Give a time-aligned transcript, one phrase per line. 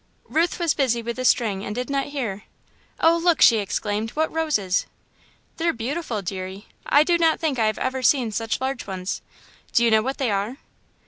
[0.27, 2.45] Ruth was busy with the string and did not hear.
[3.01, 4.87] "Oh, look!" she exclaimed, "what roses!"
[5.57, 6.65] "They're beautiful, deary.
[6.87, 9.21] I do not think I have ever seen such large ones.
[9.73, 10.57] Do you know what they are?"